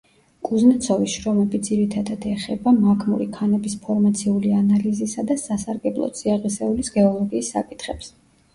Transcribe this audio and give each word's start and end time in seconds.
კუზნეცოვის 0.47 1.17
შრომები 1.17 1.59
ძირითადად 1.67 2.25
ეხება 2.29 2.73
მაგმური 2.87 3.29
ქანების 3.37 3.77
ფორმაციული 3.85 4.55
ანალიზისა 4.63 5.29
და 5.35 5.39
სასარგებლო 5.45 6.11
წიაღისეულის 6.19 6.93
გეოლოგიის 6.99 7.55
საკითხებს. 7.57 8.15